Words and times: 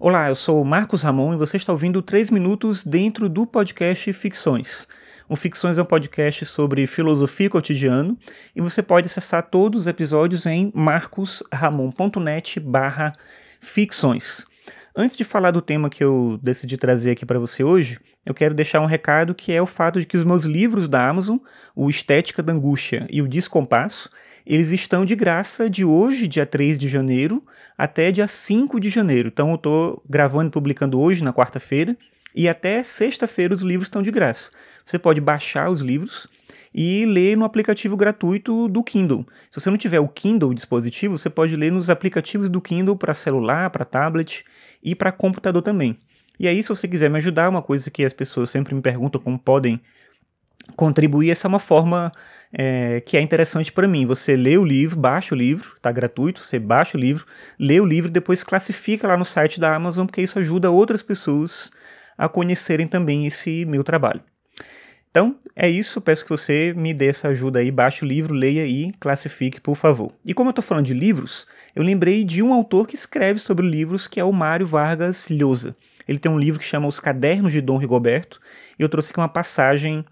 Olá, 0.00 0.28
eu 0.28 0.36
sou 0.36 0.64
Marcos 0.64 1.02
Ramon 1.02 1.34
e 1.34 1.36
você 1.36 1.56
está 1.56 1.72
ouvindo 1.72 2.00
3 2.00 2.30
minutos 2.30 2.84
dentro 2.84 3.28
do 3.28 3.44
podcast 3.44 4.12
Ficções. 4.12 4.86
O 5.28 5.34
Ficções 5.34 5.76
é 5.76 5.82
um 5.82 5.84
podcast 5.84 6.46
sobre 6.46 6.86
filosofia 6.86 7.50
cotidiano 7.50 8.16
e 8.54 8.60
você 8.60 8.80
pode 8.80 9.06
acessar 9.06 9.50
todos 9.50 9.80
os 9.80 9.86
episódios 9.88 10.46
em 10.46 10.70
marcosramon.net 10.72 12.60
barra 12.60 13.12
ficções. 13.60 14.46
Antes 15.00 15.16
de 15.16 15.22
falar 15.22 15.52
do 15.52 15.62
tema 15.62 15.88
que 15.88 16.02
eu 16.02 16.40
decidi 16.42 16.76
trazer 16.76 17.12
aqui 17.12 17.24
para 17.24 17.38
você 17.38 17.62
hoje, 17.62 18.00
eu 18.26 18.34
quero 18.34 18.52
deixar 18.52 18.80
um 18.80 18.84
recado 18.84 19.32
que 19.32 19.52
é 19.52 19.62
o 19.62 19.66
fato 19.66 20.00
de 20.00 20.04
que 20.04 20.16
os 20.16 20.24
meus 20.24 20.42
livros 20.42 20.88
da 20.88 21.08
Amazon, 21.08 21.36
o 21.72 21.88
Estética 21.88 22.42
da 22.42 22.52
Angústia 22.52 23.06
e 23.08 23.22
o 23.22 23.28
Descompasso, 23.28 24.10
eles 24.44 24.72
estão 24.72 25.04
de 25.04 25.14
graça 25.14 25.70
de 25.70 25.84
hoje, 25.84 26.26
dia 26.26 26.44
3 26.44 26.76
de 26.76 26.88
janeiro, 26.88 27.44
até 27.76 28.10
dia 28.10 28.26
5 28.26 28.80
de 28.80 28.90
janeiro. 28.90 29.28
Então 29.28 29.50
eu 29.50 29.54
estou 29.54 30.02
gravando 30.10 30.48
e 30.48 30.50
publicando 30.50 30.98
hoje, 30.98 31.22
na 31.22 31.32
quarta-feira, 31.32 31.96
e 32.34 32.48
até 32.48 32.82
sexta-feira 32.82 33.54
os 33.54 33.62
livros 33.62 33.86
estão 33.86 34.02
de 34.02 34.10
graça. 34.10 34.50
Você 34.84 34.98
pode 34.98 35.20
baixar 35.20 35.70
os 35.70 35.80
livros 35.80 36.26
e 36.74 37.04
ler 37.06 37.36
no 37.36 37.44
aplicativo 37.44 37.96
gratuito 37.96 38.68
do 38.68 38.82
Kindle. 38.82 39.26
Se 39.50 39.60
você 39.60 39.70
não 39.70 39.76
tiver 39.76 40.00
o 40.00 40.08
Kindle 40.08 40.54
dispositivo, 40.54 41.16
você 41.16 41.30
pode 41.30 41.56
ler 41.56 41.72
nos 41.72 41.90
aplicativos 41.90 42.50
do 42.50 42.60
Kindle 42.60 42.96
para 42.96 43.14
celular, 43.14 43.70
para 43.70 43.84
tablet 43.84 44.44
e 44.82 44.94
para 44.94 45.12
computador 45.12 45.62
também. 45.62 45.98
E 46.38 46.46
aí, 46.46 46.62
se 46.62 46.68
você 46.68 46.86
quiser 46.86 47.10
me 47.10 47.18
ajudar, 47.18 47.48
uma 47.48 47.62
coisa 47.62 47.90
que 47.90 48.04
as 48.04 48.12
pessoas 48.12 48.50
sempre 48.50 48.74
me 48.74 48.80
perguntam 48.80 49.20
como 49.20 49.38
podem 49.38 49.80
contribuir, 50.76 51.30
essa 51.30 51.46
é 51.46 51.48
uma 51.48 51.58
forma 51.58 52.12
é, 52.52 53.00
que 53.00 53.16
é 53.16 53.20
interessante 53.20 53.72
para 53.72 53.88
mim. 53.88 54.06
Você 54.06 54.36
lê 54.36 54.56
o 54.56 54.64
livro, 54.64 54.98
baixa 54.98 55.34
o 55.34 55.38
livro, 55.38 55.74
está 55.76 55.90
gratuito, 55.90 56.40
você 56.40 56.58
baixa 56.58 56.96
o 56.96 57.00
livro, 57.00 57.26
lê 57.58 57.80
o 57.80 57.84
livro, 57.84 58.10
depois 58.10 58.44
classifica 58.44 59.08
lá 59.08 59.16
no 59.16 59.24
site 59.24 59.58
da 59.58 59.74
Amazon, 59.74 60.06
porque 60.06 60.22
isso 60.22 60.38
ajuda 60.38 60.70
outras 60.70 61.02
pessoas 61.02 61.70
a 62.16 62.28
conhecerem 62.28 62.86
também 62.86 63.26
esse 63.26 63.64
meu 63.64 63.82
trabalho. 63.82 64.22
Então, 65.10 65.36
é 65.56 65.68
isso. 65.68 66.00
Peço 66.00 66.24
que 66.24 66.30
você 66.30 66.72
me 66.74 66.92
dê 66.92 67.08
essa 67.08 67.28
ajuda 67.28 67.60
aí. 67.60 67.70
Baixe 67.70 68.04
o 68.04 68.08
livro, 68.08 68.34
leia 68.34 68.66
e 68.66 68.92
classifique, 69.00 69.60
por 69.60 69.74
favor. 69.74 70.12
E 70.24 70.34
como 70.34 70.48
eu 70.48 70.52
estou 70.52 70.62
falando 70.62 70.86
de 70.86 70.94
livros, 70.94 71.46
eu 71.74 71.82
lembrei 71.82 72.24
de 72.24 72.42
um 72.42 72.52
autor 72.52 72.86
que 72.86 72.94
escreve 72.94 73.38
sobre 73.40 73.66
livros, 73.66 74.06
que 74.06 74.20
é 74.20 74.24
o 74.24 74.32
Mário 74.32 74.66
Vargas 74.66 75.28
Llosa. 75.28 75.74
Ele 76.06 76.18
tem 76.18 76.30
um 76.30 76.38
livro 76.38 76.58
que 76.58 76.64
chama 76.64 76.86
Os 76.86 77.00
Cadernos 77.00 77.52
de 77.52 77.60
Dom 77.60 77.76
Rigoberto. 77.78 78.40
E 78.78 78.82
eu 78.82 78.88
trouxe 78.88 79.10
aqui 79.10 79.20
uma 79.20 79.28
passagem 79.28 80.04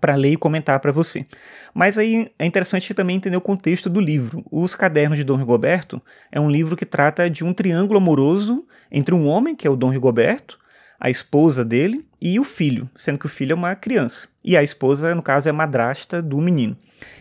para 0.00 0.14
ler 0.14 0.32
e 0.32 0.36
comentar 0.36 0.78
para 0.80 0.92
você. 0.92 1.26
Mas 1.74 1.98
aí 1.98 2.30
é 2.38 2.46
interessante 2.46 2.94
também 2.94 3.16
entender 3.16 3.36
o 3.36 3.40
contexto 3.40 3.90
do 3.90 4.00
livro. 4.00 4.44
Os 4.50 4.74
Cadernos 4.74 5.18
de 5.18 5.24
Dom 5.24 5.36
Rigoberto 5.36 6.00
é 6.30 6.40
um 6.40 6.50
livro 6.50 6.76
que 6.76 6.86
trata 6.86 7.28
de 7.28 7.44
um 7.44 7.52
triângulo 7.52 7.98
amoroso 7.98 8.66
entre 8.90 9.14
um 9.14 9.26
homem, 9.26 9.54
que 9.54 9.66
é 9.66 9.70
o 9.70 9.76
Dom 9.76 9.90
Rigoberto, 9.90 10.58
a 10.98 11.10
esposa 11.10 11.64
dele 11.64 12.04
e 12.20 12.38
o 12.38 12.44
filho, 12.44 12.88
sendo 12.96 13.18
que 13.18 13.26
o 13.26 13.30
filho 13.30 13.52
é 13.52 13.54
uma 13.54 13.74
criança. 13.74 14.28
E 14.44 14.56
a 14.56 14.62
esposa, 14.62 15.14
no 15.14 15.22
caso, 15.22 15.48
é 15.48 15.52
madrasta 15.52 16.20
do 16.20 16.40
menino. 16.40 16.76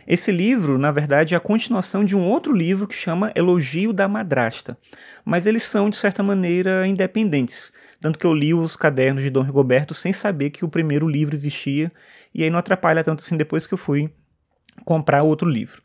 Esse 0.05 0.31
livro, 0.31 0.77
na 0.77 0.91
verdade, 0.91 1.33
é 1.33 1.37
a 1.37 1.41
continuação 1.41 2.03
de 2.03 2.15
um 2.15 2.23
outro 2.23 2.53
livro 2.53 2.87
que 2.87 2.95
chama 2.95 3.31
Elogio 3.35 3.93
da 3.93 4.07
Madrasta. 4.07 4.77
Mas 5.23 5.45
eles 5.45 5.63
são, 5.63 5.89
de 5.89 5.95
certa 5.95 6.21
maneira, 6.21 6.85
independentes. 6.85 7.71
Tanto 8.01 8.19
que 8.19 8.25
eu 8.25 8.33
li 8.33 8.53
os 8.53 8.75
cadernos 8.75 9.23
de 9.23 9.29
Dom 9.29 9.41
Rigoberto 9.41 9.93
sem 9.93 10.11
saber 10.11 10.49
que 10.49 10.65
o 10.65 10.69
primeiro 10.69 11.07
livro 11.07 11.35
existia 11.35 11.91
e 12.33 12.43
aí 12.43 12.49
não 12.49 12.59
atrapalha 12.59 13.03
tanto 13.03 13.23
assim 13.23 13.37
depois 13.37 13.67
que 13.67 13.73
eu 13.73 13.77
fui 13.77 14.11
comprar 14.85 15.23
outro 15.23 15.49
livro. 15.49 15.81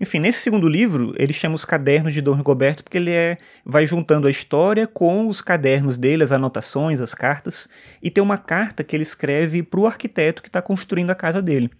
Enfim, 0.00 0.18
nesse 0.18 0.40
segundo 0.40 0.68
livro, 0.68 1.14
ele 1.16 1.32
chama 1.32 1.54
os 1.54 1.64
cadernos 1.64 2.12
de 2.12 2.20
Dom 2.20 2.34
Rigoberto 2.34 2.82
porque 2.82 2.98
ele 2.98 3.10
é, 3.10 3.36
vai 3.64 3.86
juntando 3.86 4.26
a 4.26 4.30
história 4.30 4.86
com 4.86 5.28
os 5.28 5.40
cadernos 5.40 5.98
dele, 5.98 6.24
as 6.24 6.32
anotações, 6.32 7.00
as 7.00 7.14
cartas, 7.14 7.68
e 8.02 8.10
tem 8.10 8.22
uma 8.22 8.38
carta 8.38 8.82
que 8.82 8.96
ele 8.96 9.02
escreve 9.02 9.62
para 9.62 9.80
o 9.80 9.86
arquiteto 9.86 10.42
que 10.42 10.48
está 10.48 10.60
construindo 10.60 11.10
a 11.10 11.14
casa 11.14 11.40
dele. 11.40 11.70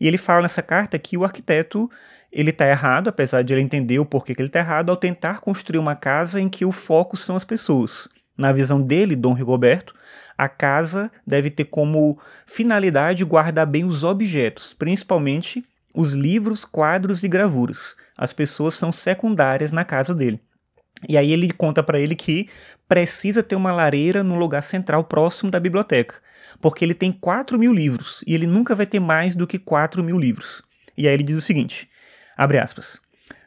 E 0.00 0.06
ele 0.06 0.18
fala 0.18 0.42
nessa 0.42 0.62
carta 0.62 0.98
que 0.98 1.16
o 1.16 1.24
arquiteto 1.24 1.90
ele 2.32 2.50
está 2.50 2.68
errado, 2.68 3.08
apesar 3.08 3.42
de 3.42 3.52
ele 3.52 3.62
entender 3.62 3.98
o 3.98 4.04
porquê 4.04 4.34
que 4.34 4.42
ele 4.42 4.48
está 4.48 4.60
errado, 4.60 4.90
ao 4.90 4.96
tentar 4.96 5.40
construir 5.40 5.78
uma 5.78 5.94
casa 5.94 6.40
em 6.40 6.48
que 6.48 6.64
o 6.64 6.72
foco 6.72 7.16
são 7.16 7.36
as 7.36 7.44
pessoas. 7.44 8.08
Na 8.36 8.52
visão 8.52 8.82
dele, 8.82 9.16
Dom 9.16 9.32
Rigoberto, 9.32 9.94
a 10.36 10.48
casa 10.48 11.10
deve 11.26 11.50
ter 11.50 11.64
como 11.64 12.18
finalidade 12.44 13.24
guardar 13.24 13.66
bem 13.66 13.84
os 13.84 14.04
objetos, 14.04 14.74
principalmente 14.74 15.64
os 15.96 16.12
livros, 16.12 16.64
quadros 16.64 17.24
e 17.24 17.28
gravuras. 17.28 17.96
As 18.16 18.32
pessoas 18.32 18.74
são 18.74 18.92
secundárias 18.92 19.72
na 19.72 19.82
casa 19.82 20.14
dele. 20.14 20.38
E 21.08 21.16
aí 21.16 21.32
ele 21.32 21.50
conta 21.50 21.82
para 21.82 21.98
ele 21.98 22.14
que 22.14 22.48
precisa 22.86 23.42
ter 23.42 23.56
uma 23.56 23.72
lareira 23.72 24.22
no 24.22 24.36
lugar 24.36 24.62
central 24.62 25.04
próximo 25.04 25.50
da 25.50 25.58
biblioteca, 25.58 26.16
porque 26.60 26.84
ele 26.84 26.94
tem 26.94 27.10
4 27.10 27.58
mil 27.58 27.72
livros 27.72 28.22
e 28.26 28.34
ele 28.34 28.46
nunca 28.46 28.74
vai 28.74 28.86
ter 28.86 29.00
mais 29.00 29.34
do 29.34 29.46
que 29.46 29.58
4 29.58 30.04
mil 30.04 30.18
livros. 30.18 30.62
E 30.96 31.08
aí 31.08 31.14
ele 31.14 31.22
diz 31.22 31.36
o 31.36 31.40
seguinte, 31.40 31.88
abre 32.36 32.58
aspas, 32.58 33.00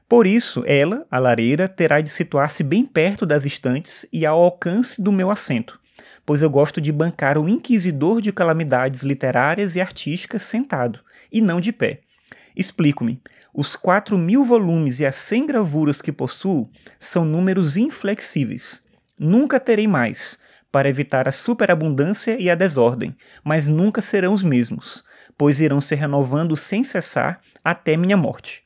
por 0.07 0.25
isso, 0.25 0.63
ela, 0.65 1.05
a 1.11 1.19
lareira, 1.19 1.69
terá 1.69 2.01
de 2.01 2.09
situar-se 2.09 2.63
bem 2.63 2.83
perto 2.83 3.27
das 3.27 3.45
estantes 3.45 4.07
e 4.11 4.25
ao 4.25 4.41
alcance 4.41 4.99
do 4.99 5.11
meu 5.11 5.29
assento, 5.29 5.79
pois 6.25 6.41
eu 6.41 6.49
gosto 6.49 6.81
de 6.81 6.91
bancar 6.91 7.37
o 7.37 7.47
inquisidor 7.47 8.19
de 8.19 8.31
calamidades 8.31 9.03
literárias 9.03 9.75
e 9.75 9.81
artísticas 9.81 10.41
sentado, 10.41 10.99
e 11.31 11.41
não 11.41 11.61
de 11.61 11.71
pé. 11.71 12.01
Explico-me. 12.59 13.21
Os 13.53 13.77
4 13.77 14.17
mil 14.17 14.43
volumes 14.43 14.99
e 14.99 15.05
as 15.05 15.15
100 15.15 15.45
gravuras 15.45 16.01
que 16.01 16.11
possuo 16.11 16.69
são 16.99 17.23
números 17.23 17.77
inflexíveis. 17.77 18.83
Nunca 19.17 19.61
terei 19.61 19.87
mais, 19.87 20.37
para 20.69 20.89
evitar 20.89 21.25
a 21.25 21.31
superabundância 21.31 22.35
e 22.37 22.49
a 22.49 22.55
desordem, 22.55 23.15
mas 23.45 23.69
nunca 23.69 24.01
serão 24.01 24.33
os 24.33 24.43
mesmos, 24.43 25.05
pois 25.37 25.61
irão 25.61 25.79
se 25.79 25.95
renovando 25.95 26.57
sem 26.57 26.83
cessar 26.83 27.39
até 27.63 27.95
minha 27.95 28.17
morte. 28.17 28.61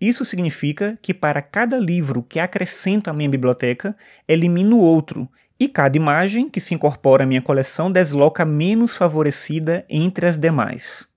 Isso 0.00 0.24
significa 0.24 0.98
que 1.02 1.12
para 1.12 1.42
cada 1.42 1.76
livro 1.76 2.22
que 2.22 2.40
acrescento 2.40 3.10
à 3.10 3.12
minha 3.12 3.28
biblioteca, 3.28 3.94
elimino 4.26 4.78
outro, 4.78 5.28
e 5.60 5.68
cada 5.68 5.98
imagem 5.98 6.48
que 6.48 6.60
se 6.60 6.74
incorpora 6.74 7.24
à 7.24 7.26
minha 7.26 7.42
coleção 7.42 7.92
desloca 7.92 8.42
menos 8.46 8.96
favorecida 8.96 9.84
entre 9.86 10.26
as 10.26 10.38
demais. 10.38 11.12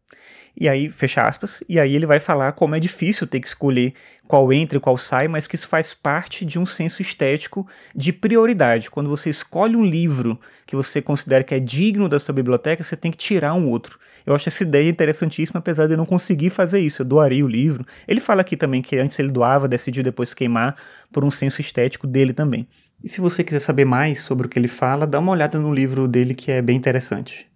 E 0.59 0.68
aí, 0.68 0.90
fecha 0.90 1.22
aspas, 1.22 1.63
e 1.69 1.79
aí 1.79 1.95
ele 1.95 2.07
vai 2.07 2.19
falar 2.19 2.51
como 2.53 2.73
é 2.73 2.79
difícil 2.79 3.28
ter 3.28 3.40
que 3.40 3.47
escolher 3.47 3.94
qual 4.28 4.51
entra 4.51 4.79
e 4.79 4.81
qual 4.81 4.97
sai, 4.97 5.28
mas 5.28 5.45
que 5.45 5.56
isso 5.56 5.68
faz 5.68 5.94
parte 5.94 6.44
de 6.44 6.57
um 6.57 6.66
senso 6.66 7.00
estético 7.00 7.68
de 7.95 8.12
prioridade. 8.12 8.90
Quando 8.90 9.07
você 9.07 9.29
escolhe 9.29 9.75
um 9.75 9.85
livro 9.85 10.40
que 10.66 10.75
você 10.75 11.00
considera 11.00 11.44
que 11.44 11.53
é 11.53 11.59
digno 11.59 12.09
da 12.09 12.18
sua 12.18 12.34
biblioteca, 12.34 12.84
você 12.84 12.97
tem 12.97 13.12
que 13.12 13.18
tirar 13.18 13.53
um 13.53 13.68
outro. 13.68 14.00
Eu 14.25 14.34
acho 14.34 14.50
essa 14.50 14.63
ideia 14.63 14.90
interessantíssima, 14.90 15.59
apesar 15.59 15.85
de 15.85 15.94
eu 15.94 15.97
não 15.97 16.07
conseguir 16.07 16.50
fazer 16.50 16.79
isso. 16.79 17.03
Eu 17.03 17.06
doaria 17.06 17.45
o 17.45 17.47
livro. 17.47 17.85
Ele 18.07 18.19
fala 18.19 18.41
aqui 18.41 18.57
também 18.57 18.81
que 18.81 18.97
antes 18.97 19.19
ele 19.19 19.29
doava, 19.29 19.68
decidiu 19.68 20.03
depois 20.03 20.34
queimar 20.34 20.75
por 21.13 21.24
um 21.24 21.29
senso 21.29 21.62
estético 21.62 22.07
dele 22.07 22.34
também. 22.34 22.68
E 23.03 23.07
se 23.07 23.22
você 23.22 23.44
quiser 23.44 23.59
saber 23.59 23.85
mais 23.85 24.22
sobre 24.22 24.47
o 24.47 24.50
que 24.50 24.57
ele 24.57 24.68
fala, 24.68 25.06
dá 25.06 25.19
uma 25.19 25.31
olhada 25.31 25.59
no 25.59 25.72
livro 25.72 26.07
dele 26.07 26.34
que 26.34 26.51
é 26.51 26.63
bem 26.63 26.75
interessante. 26.75 27.47